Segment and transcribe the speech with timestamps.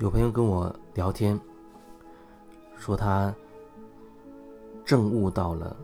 [0.00, 1.38] 有朋友跟我聊天，
[2.78, 3.34] 说他
[4.82, 5.76] 证悟到了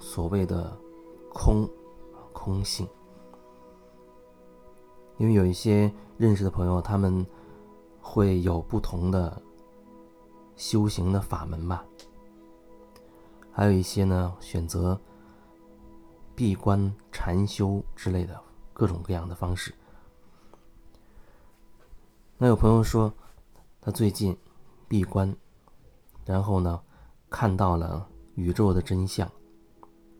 [0.00, 0.76] 所谓的
[1.32, 1.64] 空
[2.32, 2.84] 空性，
[5.18, 7.24] 因为有一些认识的朋友，他们
[8.00, 9.40] 会有不同的
[10.56, 11.86] 修行的法门吧，
[13.52, 15.00] 还有一些呢选择
[16.34, 18.36] 闭关禅修之类的
[18.72, 19.72] 各种各样的方式。
[22.36, 23.14] 那有朋友说。
[23.80, 24.36] 他最近
[24.86, 25.34] 闭关，
[26.24, 26.80] 然后呢，
[27.30, 29.30] 看到了宇宙的真相，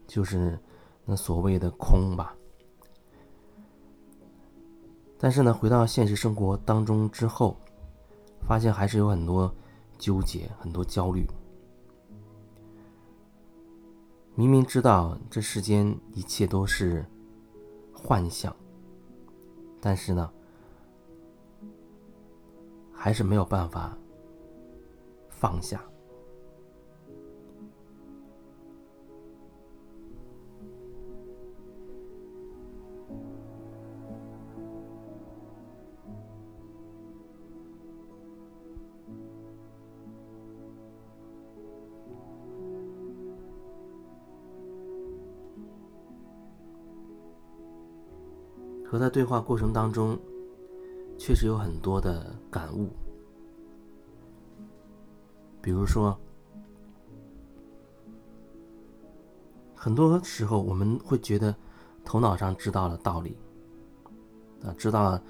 [0.07, 0.59] 就是
[1.05, 2.35] 那所谓的空吧。
[5.19, 7.57] 但是呢，回到现实生活当中之后，
[8.47, 9.52] 发现还是有很多
[9.99, 11.27] 纠结、很多焦虑。
[14.35, 17.04] 明明知道这世间一切都是
[17.93, 18.54] 幻象，
[19.80, 20.32] 但是呢。
[23.01, 23.96] 还是没有办法
[25.29, 25.80] 放下。
[48.85, 50.19] 和他对话过程当中。
[51.19, 52.88] 确实有很多的感悟，
[55.60, 56.16] 比如说，
[59.75, 61.55] 很多时候我们会觉得
[62.05, 63.37] 头脑上知道了道理，
[64.62, 65.22] 啊，知道了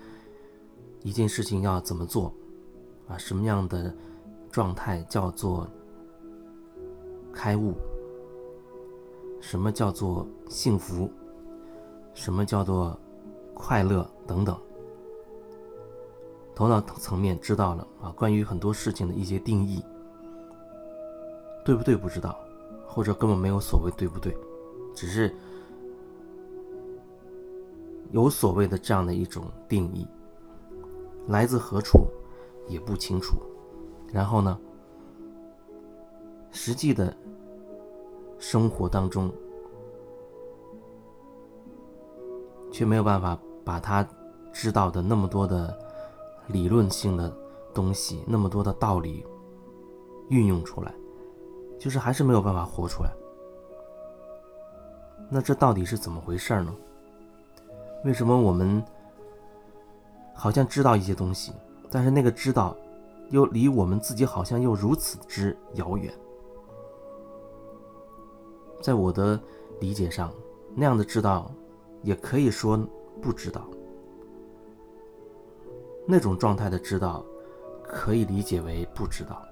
[1.03, 2.33] 一件事情要怎么做，
[3.09, 3.93] 啊，什么样的
[4.53, 5.67] 状态叫做
[7.33, 7.75] 开悟，
[9.41, 11.11] 什么叫做幸福，
[12.15, 12.97] 什么叫做
[13.55, 14.57] 快乐等等。
[16.59, 19.81] 头脑层面知道了啊，关于很多事情的一些定义，
[21.65, 21.95] 对不对？
[21.95, 22.37] 不知道，
[22.85, 24.37] 或者根本没有所谓对不对，
[24.93, 25.33] 只是
[28.11, 30.05] 有所谓的这样的一种定义，
[31.29, 32.09] 来自何处
[32.67, 33.37] 也不清楚。
[34.13, 34.59] 然后呢，
[36.51, 37.17] 实际的
[38.41, 39.33] 生活当中
[42.73, 44.05] 却没有办法把他
[44.53, 45.87] 知道的那么多的。
[46.49, 47.35] 理论性的
[47.73, 49.25] 东西，那么多的道理
[50.29, 50.95] 运用出来，
[51.79, 53.11] 就是还是没有办法活出来。
[55.31, 56.75] 那这到底是怎么回事呢？
[58.05, 58.83] 为什么我们
[60.35, 61.53] 好像知道一些东西，
[61.91, 62.77] 但是那个知道
[63.31, 66.13] 又离我们自己好像又如此之遥远？
[68.81, 69.39] 在我的
[69.81, 70.33] 理解上，
[70.75, 71.51] 那样的知道
[72.03, 72.79] 也可以说
[73.21, 73.69] 不知道。
[76.11, 77.23] 那种状态的知道，
[77.83, 79.43] 可以理解为不知道。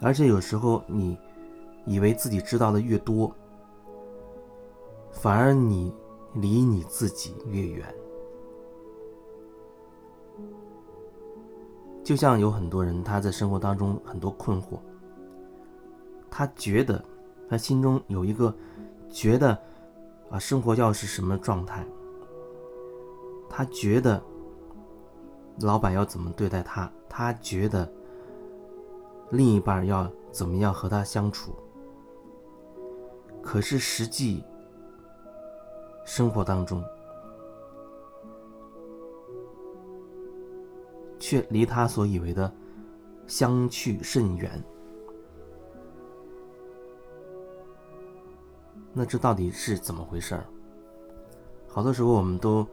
[0.00, 1.18] 而且有时候你
[1.84, 3.34] 以为自己知道的越多，
[5.10, 5.92] 反而你
[6.34, 7.92] 离你自己越远。
[12.04, 14.78] 就像有很多人他在生活当中很多困惑，
[16.30, 17.04] 他觉得
[17.48, 18.54] 他心中有一个
[19.10, 19.58] 觉得。
[20.30, 21.84] 啊，生活要是什么状态？
[23.48, 24.22] 他觉得
[25.60, 26.90] 老板要怎么对待他？
[27.08, 27.92] 他觉得
[29.30, 31.52] 另一半要怎么样和他相处？
[33.42, 34.44] 可是实际
[36.04, 36.84] 生活当中，
[41.18, 42.52] 却离他所以为的
[43.26, 44.62] 相去甚远。
[48.92, 50.44] 那这到底是怎么回事儿？
[51.68, 52.66] 好多时候我们都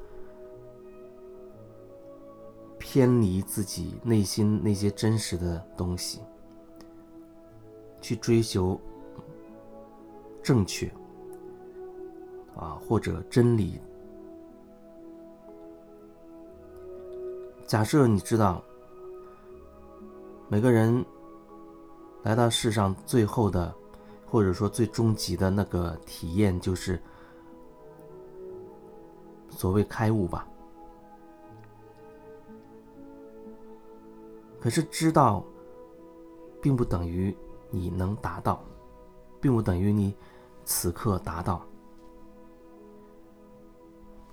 [2.79, 6.22] 偏离自己内心那些真实的东西，
[8.02, 8.79] 去追求
[10.41, 10.91] 正确
[12.55, 13.79] 啊或者真理。
[17.67, 18.64] 假设你知道，
[20.49, 21.05] 每个人
[22.23, 23.72] 来到世上最后的。
[24.29, 27.02] 或者说最终极的那个体验就是
[29.50, 30.47] 所谓开悟吧。
[34.59, 35.44] 可是知道，
[36.62, 37.35] 并不等于
[37.70, 38.62] 你能达到，
[39.40, 40.14] 并不等于你
[40.66, 41.66] 此刻达到。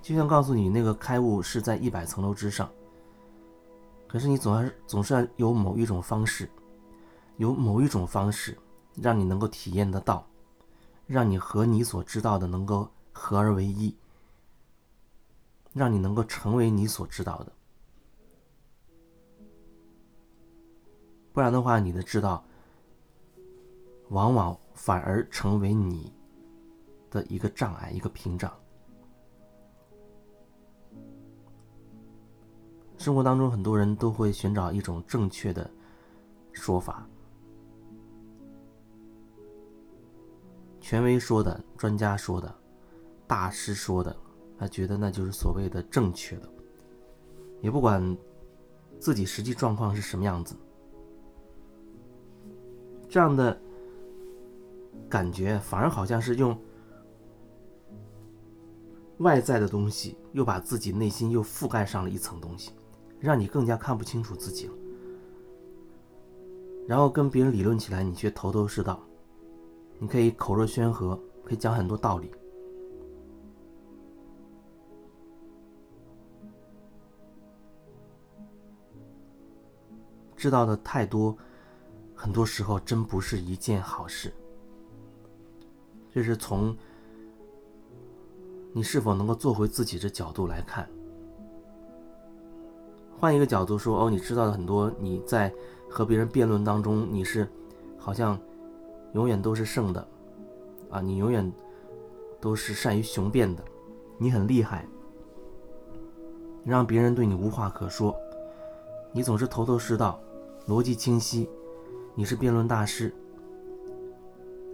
[0.02, 2.69] 就像告诉你那个开悟是在一百层楼之上，
[4.08, 6.50] 可是你总是总是要有某一种方式，
[7.37, 8.58] 有某一种方式。
[9.00, 10.26] 让你能够体验得到，
[11.06, 13.94] 让你和你所知道的能够合而为一，
[15.73, 17.52] 让你能够成为你所知道的。
[21.32, 22.44] 不然的话，你的知道
[24.11, 26.12] 往往反而成为你
[27.11, 28.52] 的一个障碍，一个屏障。
[32.96, 35.69] 生活当中，很多人都会寻找一种正确的
[36.52, 37.06] 说法，
[40.84, 42.54] 权威说的、专家说的、
[43.26, 44.14] 大师说的，
[44.58, 46.48] 他觉得那就是所谓的正确的，
[47.62, 48.14] 也不管
[49.00, 50.54] 自己实际状况是什么样子。
[53.08, 53.58] 这样的
[55.08, 56.54] 感觉，反而好像是用
[59.20, 62.72] 外在的东西，又把自己内心又覆盖上了一层东西。
[63.20, 64.75] 让你更加看不清楚自己了，
[66.86, 69.00] 然后跟别人理论起来，你却头头是道。
[69.99, 72.31] 你可以口若悬河，可以讲很多道理，
[80.37, 81.37] 知道的太多，
[82.14, 84.32] 很多时候真不是一件好事。
[86.11, 86.76] 这是从
[88.73, 90.88] 你是否能够做回自己的角度来看。
[93.19, 95.50] 换一个角度说，哦，你知道的很多，你在
[95.88, 97.49] 和别人辩论当中，你是
[97.99, 98.38] 好像
[99.14, 100.06] 永远都是胜的，
[100.90, 101.50] 啊，你永远
[102.40, 103.64] 都是善于雄辩的，
[104.19, 104.87] 你很厉害，
[106.64, 108.14] 让别人对你无话可说，
[109.12, 110.20] 你总是头头是道，
[110.69, 111.49] 逻辑清晰，
[112.14, 113.14] 你是辩论大师，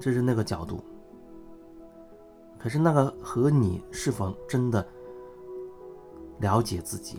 [0.00, 0.80] 这是那个角度。
[2.58, 4.86] 可是那个和你是否真的
[6.40, 7.18] 了解自己？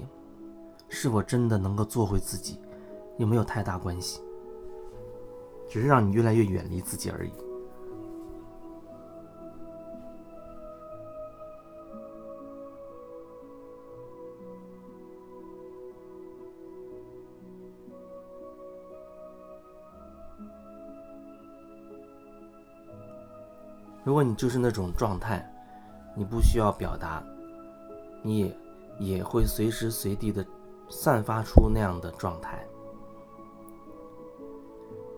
[0.87, 2.59] 是否真的能够做回自己，
[3.17, 4.21] 又没有太大关系，
[5.71, 7.31] 只是让你越来越远离自己而已。
[24.03, 25.49] 如果你就是那种状态，
[26.17, 27.23] 你不需要表达，
[28.21, 28.57] 你也
[28.99, 30.45] 也会随时随地的。
[30.93, 32.59] 散发出那样的状态，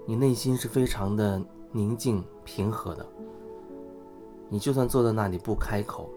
[0.05, 1.41] 你内心是非常的
[1.71, 3.05] 宁静平和的。
[4.49, 6.09] 你就算坐在那里不开口，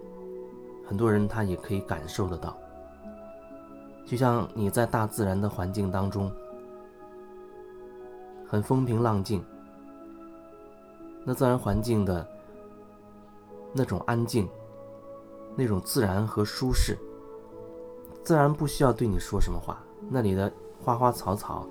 [0.87, 2.57] 很多人他也可以感受得到。
[4.05, 6.31] 就像你在大自然的环境当中，
[8.47, 9.43] 很风平浪静，
[11.25, 12.27] 那自然环境的
[13.73, 14.49] 那种安静，
[15.57, 16.97] 那种自然和舒适。
[18.23, 20.53] 自然不需要对你说什么话，那里的
[20.85, 21.67] 花花草草，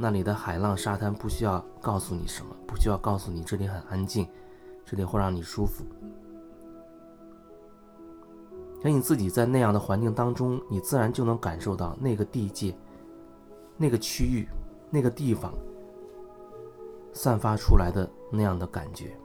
[0.00, 4.28] 那里的海浪沙滩不需要告诉你什么，不需要告诉你这里很安静，
[4.86, 5.84] 这里会让你舒服。
[8.84, 12.72] 而你自己在那样的环境当中，你自然就能感受到那个地界、
[13.76, 14.48] 那个区域、
[14.88, 15.52] 那个地方
[17.12, 19.18] 散发出来的那样的感觉。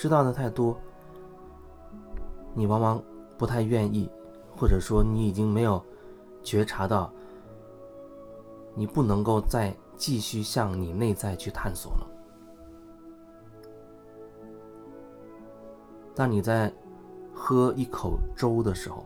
[0.00, 0.74] 知道的太多，
[2.54, 3.04] 你往往
[3.36, 4.08] 不太愿意，
[4.56, 5.84] 或者说你已经没有
[6.42, 7.12] 觉察到，
[8.74, 12.06] 你不能够再继续向你内在去探索了。
[16.14, 16.72] 当你在
[17.34, 19.04] 喝一口粥的时候，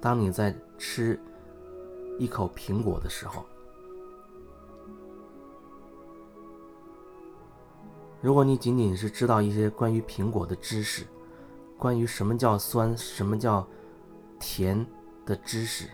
[0.00, 1.20] 当你在吃
[2.18, 3.44] 一口苹果的时候。
[8.22, 11.06] 如果你仅仅是知道一些关于苹果的知识，
[11.78, 13.66] 关于什么叫酸、什么叫
[14.40, 14.84] 甜
[15.24, 15.88] 的知识，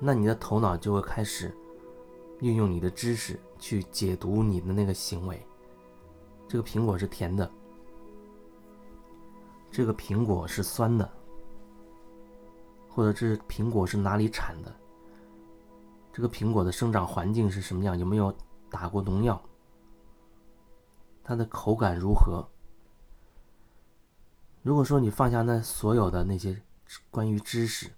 [0.00, 1.54] 那你的头脑就会开始
[2.40, 5.40] 运用你的知识去解读你的那个行为。
[6.46, 7.50] 这个苹果是甜的，
[9.70, 11.08] 这个苹果是酸的，
[12.88, 14.74] 或者这苹果是哪里产的？
[16.12, 17.96] 这个苹果的生长环境是什么样？
[17.96, 18.34] 有没有？
[18.70, 19.42] 打过农药，
[21.24, 22.46] 它的口感如何？
[24.62, 26.60] 如果说你放下那所有的那些
[27.10, 27.90] 关于知识，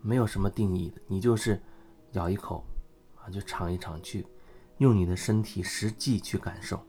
[0.00, 1.60] 没有什么定义的，你就是
[2.12, 2.64] 咬一口
[3.16, 4.26] 啊，就尝一尝，去
[4.78, 6.80] 用你的身体实际去感受，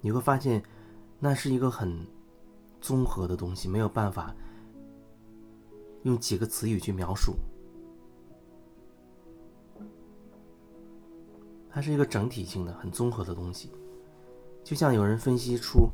[0.00, 0.62] 你会发现，
[1.18, 2.06] 那是一个很
[2.80, 4.34] 综合的东西，没有办法。
[6.02, 7.34] 用几个词语去描述，
[11.70, 13.70] 它是一个整体性的、很综合的东西。
[14.62, 15.88] 就像有人分析出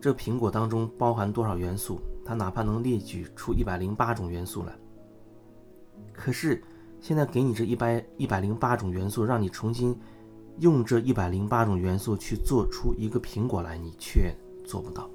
[0.00, 4.76] 这苹果当中包含多少元素，他哪怕能列举出一百零八种元素来，
[6.12, 6.62] 可是
[7.00, 9.96] 现在给你这一百一百零八种元素，让你重新
[10.58, 15.08] 用这一百零八种元素去做出一个苹果来，你却做不到，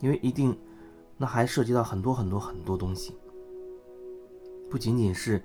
[0.00, 0.56] 因为一定
[1.24, 3.16] 那还涉及到很多很多很多东西，
[4.70, 5.42] 不仅仅是。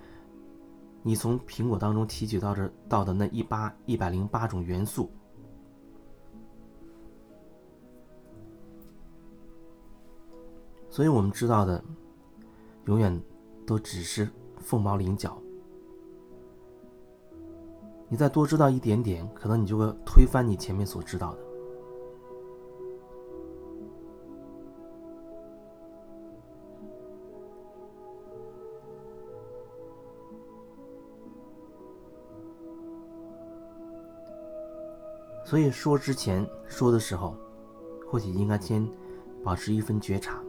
[1.01, 5.09] 你从苹果当中提取到这到的那一八一百零八种元素，
[10.89, 11.81] 所以我们知道的
[12.83, 13.17] 永远
[13.65, 15.41] 都只是凤毛麟角。
[18.09, 21.48] 你再多知道一点点，可能你就会推翻你前面所知道的。
[35.49, 37.35] 所以说之前说的时候，
[38.07, 38.87] 或许应该先
[39.43, 40.39] 保持一份觉察，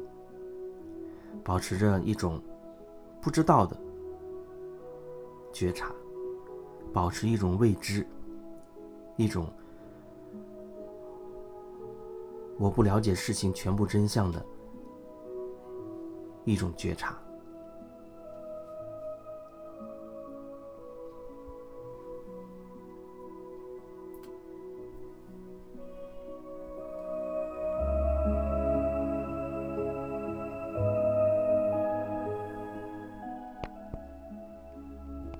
[1.42, 2.38] 保持着一种
[3.18, 3.74] 不知道的
[5.54, 5.90] 觉察，
[6.92, 8.06] 保持一种未知，
[9.16, 9.50] 一种
[12.58, 14.44] 我不了解事情全部真相的
[16.44, 17.18] 一种觉察。